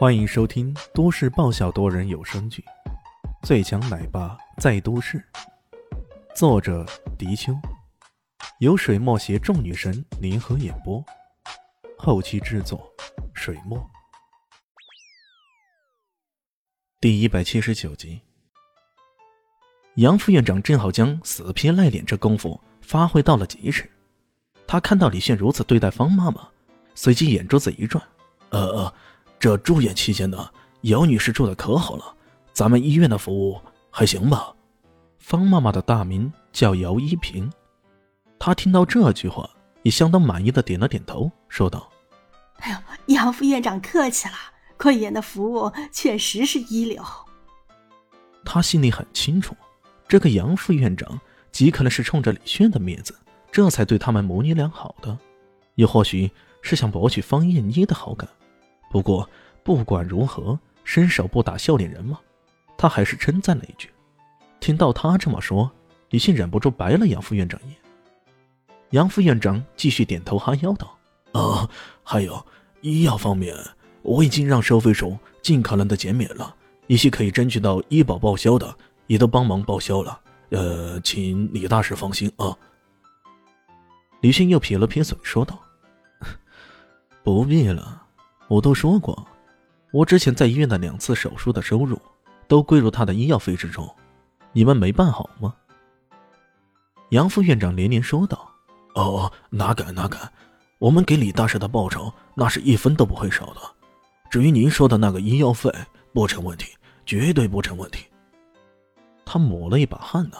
[0.00, 2.64] 欢迎收听都市爆笑多人有声剧
[3.46, 5.18] 《最强奶爸在都市》，
[6.34, 6.86] 作者：
[7.18, 7.52] 迪秋，
[8.60, 11.04] 由水墨携众女神联合演播，
[11.98, 12.90] 后期制作：
[13.34, 13.78] 水墨。
[16.98, 18.22] 第一百七十九集，
[19.96, 23.90] 杨副院长正好将死皮赖脸这功夫发挥到了极致。
[24.66, 26.48] 他看到李炫如此对待方妈妈，
[26.94, 28.02] 随即眼珠子一转
[28.48, 28.94] ：“呃呃。”
[29.40, 30.50] 这住院期间呢，
[30.82, 32.14] 姚女士住的可好了，
[32.52, 33.58] 咱们医院的服务
[33.90, 34.54] 还行吧？
[35.18, 37.50] 方妈妈的大名叫姚一平，
[38.38, 39.48] 她听到这句话
[39.82, 41.90] 也相当满意的点了点头，说道
[42.60, 44.34] ：“哎呦，杨副院长客气了，
[44.76, 47.02] 贵院的服务确实是一流。”
[48.44, 49.56] 他心里很清楚，
[50.06, 51.18] 这个杨副院长
[51.50, 53.18] 极可能是冲着李炫的面子，
[53.50, 55.16] 这才对他们母女俩好的，
[55.76, 56.30] 又或许
[56.60, 58.28] 是想博取方艳妮的好感。
[58.90, 59.26] 不过，
[59.62, 62.18] 不管如何，伸手不打笑脸人嘛。
[62.76, 63.88] 他还是称赞了一句。
[64.58, 65.70] 听到他这么说，
[66.10, 67.76] 李信忍不住白了杨副院长一眼。
[68.90, 70.98] 杨副院长继续点头哈腰道
[71.32, 71.70] ：“啊，
[72.02, 72.44] 还有
[72.80, 73.56] 医药方面，
[74.02, 76.56] 我已经让收费处尽可能的减免了，
[76.88, 80.20] 一些可以争取到医保报销的，也都帮忙报销了。
[80.48, 82.56] 呃，请李大师放心啊。”
[84.20, 85.56] 李迅又撇了撇嘴，说道
[87.22, 88.06] ：“不必了。”
[88.50, 89.24] 我都说过，
[89.92, 91.96] 我之前在医院的两次手术的收入，
[92.48, 93.88] 都归入他的医药费之中。
[94.52, 95.54] 你们没办好吗？
[97.10, 98.50] 杨副院长连连说道
[98.96, 100.28] ：“哦，哪敢哪敢！
[100.80, 103.60] 我们给李大师的报酬，那是一分都不会少的。
[104.28, 105.72] 至于您说的那个医药费，
[106.12, 106.74] 不成问题，
[107.06, 108.04] 绝对不成问题。”
[109.24, 110.36] 他抹了一把汗呢，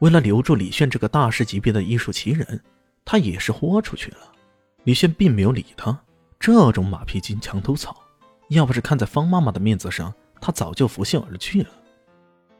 [0.00, 2.60] 为了留住李炫这个大师级别的医术奇人，
[3.04, 4.32] 他也是豁出去了。
[4.82, 5.96] 李炫并没有理他。
[6.38, 7.96] 这种马屁精、墙头草，
[8.50, 11.70] 要不是看在方妈妈的面子上，他早就拂袖而去了。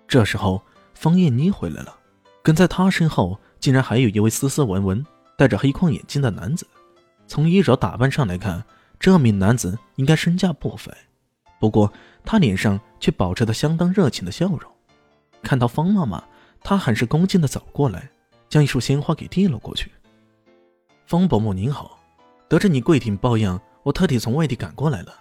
[0.09, 0.63] 这时候，
[0.95, 1.97] 方艳妮回来了，
[2.43, 5.05] 跟在她身后竟然还有一位斯斯文文、
[5.37, 6.67] 戴着黑框眼镜的男子。
[7.29, 8.65] 从衣着打扮上来看，
[8.99, 10.93] 这名男子应该身价不菲。
[11.61, 11.93] 不过，
[12.25, 14.61] 他脸上却保持着相当热情的笑容。
[15.43, 16.23] 看到方妈妈，
[16.63, 18.11] 他很是恭敬地走过来，
[18.49, 19.93] 将一束鲜花给递了过去。
[21.05, 21.99] 方伯母您好。
[22.49, 25.15] 得知你跪挺抱恙，我特地从外地赶过来了。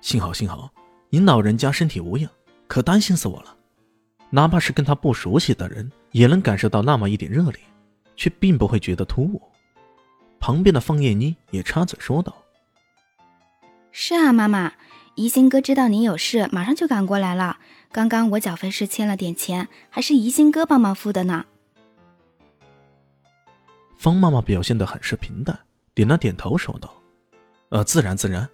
[0.00, 0.72] 幸好幸好，
[1.10, 2.30] 您老人家身体无恙，
[2.66, 3.54] 可担心死我了。
[4.30, 7.60] 哪怕是跟他不熟悉的人，也能感受到那么一点热烈，
[8.16, 9.42] 却并不会觉得突兀。
[10.40, 12.34] 旁边的方艳妮也插嘴说道
[13.92, 14.72] ：“是啊，妈妈，
[15.16, 17.58] 宜兴哥知道您有事，马上就赶过来了。
[17.92, 21.44] 刚刚我缴费时欠了点钱，还是宜兴哥帮忙付的呢。”
[23.98, 25.58] 方妈妈表现得很是平淡。
[25.92, 26.94] 点了点头，说道
[27.68, 28.48] ：“呃，自然自然。”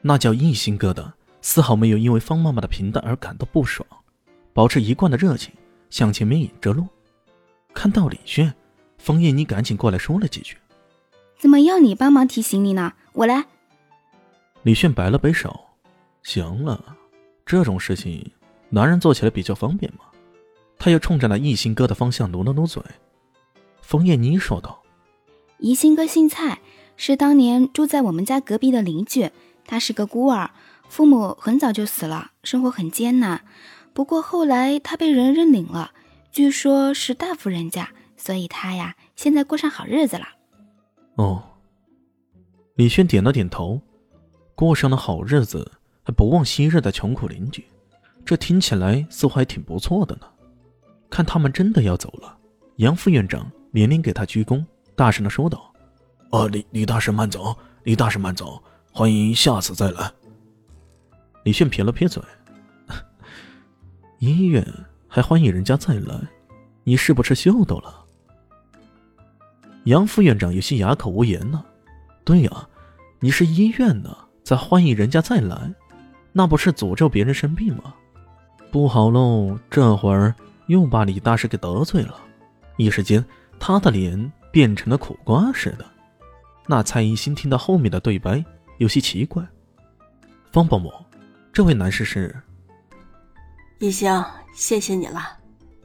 [0.00, 1.12] 那叫一心哥的
[1.42, 3.86] 丝毫没有因为方妈妈的平淡而感到不爽，
[4.52, 5.52] 保持一贯的热情，
[5.90, 6.86] 向前面引着路。
[7.74, 8.54] 看到李炫，
[8.98, 10.56] 方艳妮赶紧过来说了几句
[11.38, 12.92] ：“怎么要你帮忙提行李呢？
[13.12, 13.44] 我来。”
[14.62, 15.58] 李炫摆了摆手
[16.22, 16.96] ：“行了，
[17.46, 18.32] 这种事情
[18.68, 20.00] 男人做起来比较方便嘛。”
[20.78, 22.80] 他又冲着那一心哥的方向努了努嘴。
[23.82, 24.80] 方艳妮说道。
[25.58, 26.60] 一心哥姓蔡，
[26.98, 29.30] 是当年住在我们家隔壁的邻居。
[29.64, 30.50] 他是个孤儿，
[30.88, 33.42] 父母很早就死了，生活很艰难。
[33.94, 35.92] 不过后来他被人认领了，
[36.32, 40.26] 据说是大富人家，所以他呀现在过上好日子了。
[41.14, 41.42] 哦，
[42.76, 43.80] 李轩点了点头，
[44.54, 45.70] 过上了好日子，
[46.02, 47.64] 还不忘昔日的穷苦邻居，
[48.24, 50.22] 这听起来似乎还挺不错的呢。
[51.10, 52.36] 看他们真的要走了，
[52.76, 54.64] 杨副院长连连给他鞠躬。
[54.94, 55.72] 大声的说道
[56.30, 58.62] ：“啊，李李大师慢走，李大师慢走，
[58.92, 60.10] 欢迎下次再来。”
[61.44, 62.22] 李炫撇了撇嘴
[64.18, 64.66] ：“医院
[65.06, 66.14] 还欢迎人家再来，
[66.84, 68.04] 你是不是秀逗了？”
[69.84, 71.64] 杨副院长有些哑口无言呢。
[72.24, 72.68] 对呀，
[73.20, 75.72] 你是医院呢，在欢迎人家再来，
[76.32, 77.94] 那不是诅咒别人生病吗？
[78.70, 80.34] 不好喽，这会儿
[80.66, 82.14] 又把李大师给得罪了。
[82.76, 83.24] 一时间，
[83.58, 84.30] 他的脸。
[84.50, 85.84] 变成了苦瓜似的。
[86.70, 88.44] 那蔡一新听到后面的对白，
[88.76, 89.42] 有些奇怪。
[90.52, 90.92] 方伯母，
[91.50, 92.38] 这位男士是？
[93.78, 94.22] 一星，
[94.52, 95.38] 谢谢你了。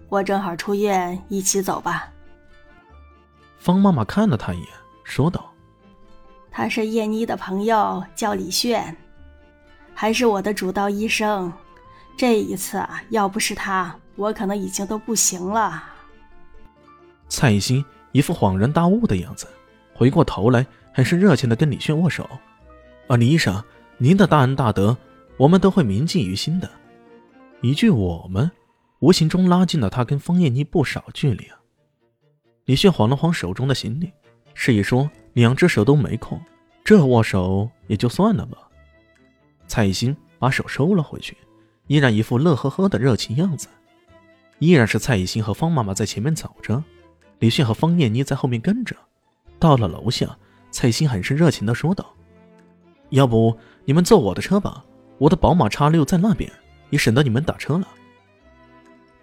[0.10, 2.12] 我正好出院，一起走吧。
[3.58, 4.68] 方妈妈看了他一眼，
[5.06, 5.50] 说道
[6.52, 8.94] ：“他是叶妮的朋友，叫李炫，
[9.94, 11.52] 还是我的主刀医生。
[12.18, 15.82] 这一次啊，要不是他，我可能已经都不行了。”
[17.30, 17.84] 蔡一新。
[18.12, 19.48] 一副恍然大悟的样子，
[19.94, 22.30] 回过头来，很是热情的跟李炫握手。
[23.08, 23.64] 啊，李医生，
[23.98, 24.98] 您的大恩大德，
[25.38, 26.70] 我们都会铭记于心的。
[27.62, 28.50] 一句“我们”，
[29.00, 31.58] 无形中拉近了他跟方艳妮不少距离啊。
[32.66, 34.12] 李炫晃了晃手中的行李，
[34.54, 36.42] 示意说：“两只手都没空，
[36.84, 38.58] 这握手也就算了吧。”
[39.68, 41.38] 蔡艺兴把手收了回去，
[41.88, 43.68] 依然一副乐呵呵的热情样子。
[44.60, 46.82] 依然是蔡艺兴和方妈妈在前面走着，
[47.40, 48.96] 李炫和方艳妮在后面跟着。
[49.64, 50.38] 到了楼下，
[50.72, 52.06] 蔡兴很是热情的说道
[53.12, 54.84] ：“要不你们坐我的车吧，
[55.18, 56.52] 我的宝马叉六在那边，
[56.90, 57.88] 也省得你们打车了。”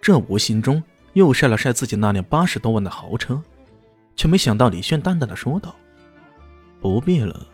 [0.01, 0.81] 这无形中。
[1.13, 3.41] 又晒了晒自己那辆八十多万的豪车，
[4.15, 5.75] 却没想到李炫淡淡的说道
[6.79, 7.45] ：“不必了，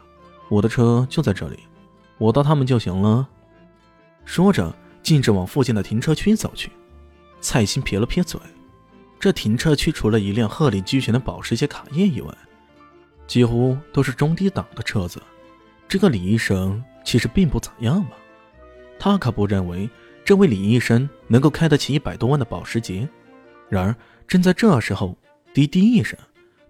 [0.48, 1.58] 我的车就在这里，
[2.20, 3.28] 我到他们就行了。”
[4.26, 6.70] 说着，径直往附近的停车区走去。
[7.42, 8.40] 蔡兴撇了撇嘴，
[9.20, 12.32] 这停车区除了一辆鹤立鸡群的保时捷卡宴以外，
[13.28, 15.22] 几乎都是中低档的车子。
[15.88, 18.12] 这个李医生其实并不咋样嘛，
[18.98, 19.90] 他可不认为
[20.26, 23.08] 这位李医生能够开得起一百多万的保时捷。
[23.70, 23.96] 然而，
[24.28, 25.18] 正在这时候，
[25.54, 26.18] 滴滴一声，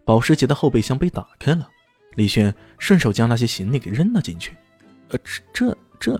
[0.04, 1.70] 保时捷的后备箱被打开了。
[2.16, 4.56] 李轩顺手将那些行李给扔了进去。
[5.10, 5.20] 呃，
[5.54, 6.20] 这这……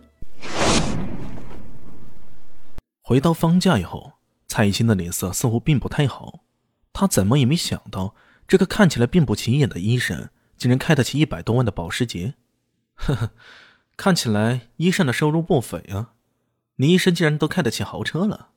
[3.02, 4.14] 回到方家以后，
[4.48, 6.42] 蔡兴的脸色似乎并不太好。
[6.94, 8.14] 他怎么也没想到，
[8.48, 12.36] 这个看起来并不起眼的医生，竟然开得起一百多万的保时捷。
[12.96, 13.32] 呵呵，
[13.96, 16.14] 看起来医生的收入不菲啊！
[16.78, 18.52] 你医生竟然都开得起豪车了。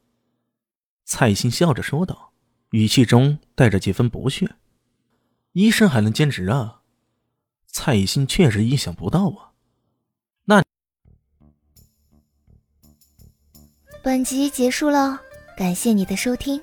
[1.05, 2.33] 蔡兴笑着说道，
[2.71, 4.57] 语气中带着几分不屑
[5.53, 6.83] ：“医生还能兼职啊？”
[7.67, 9.53] 蔡兴确实意想不到啊。
[10.45, 10.63] 那，
[14.03, 15.21] 本集结束了，
[15.57, 16.63] 感谢你的收听，